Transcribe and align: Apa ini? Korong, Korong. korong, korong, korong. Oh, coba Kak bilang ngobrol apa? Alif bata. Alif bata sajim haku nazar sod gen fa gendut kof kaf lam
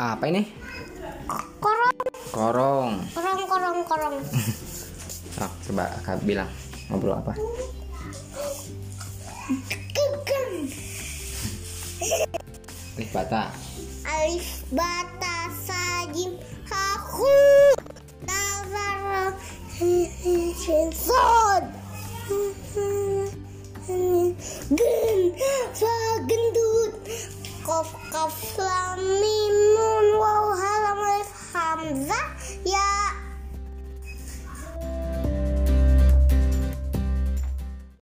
Apa 0.00 0.32
ini? 0.32 0.48
Korong, 1.60 1.92
Korong. 2.32 2.92
korong, 3.12 3.40
korong, 3.44 3.78
korong. 3.84 4.16
Oh, 5.44 5.52
coba 5.68 5.92
Kak 6.00 6.24
bilang 6.24 6.48
ngobrol 6.88 7.20
apa? 7.20 7.36
Alif 12.96 13.10
bata. 13.12 13.52
Alif 14.08 14.64
bata 14.72 15.36
sajim 15.68 16.32
haku 16.64 17.36
nazar 18.24 19.36
sod 20.96 21.64
gen 24.72 25.20
fa 25.76 25.96
gendut 26.24 26.92
kof 27.68 27.92
kaf 28.08 28.36
lam 28.56 28.96